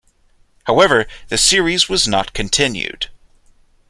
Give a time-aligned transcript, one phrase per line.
[0.63, 3.11] However, the series was not continued.